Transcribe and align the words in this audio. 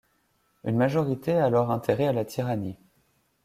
Une 0.63 0.77
majorité 0.77 1.33
a 1.33 1.45
alors 1.45 1.69
intérêt 1.69 2.07
à 2.07 2.11
la 2.11 2.25
tyrannie. 2.25 2.79